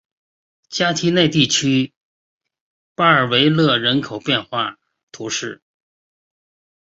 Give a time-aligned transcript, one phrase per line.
[0.67, 1.93] 加提奈地区
[2.95, 4.79] 巴尔维勒人口变化
[5.11, 5.61] 图示